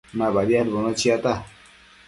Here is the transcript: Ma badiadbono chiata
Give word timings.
Ma 0.17 0.27
badiadbono 0.35 0.91
chiata 0.99 1.33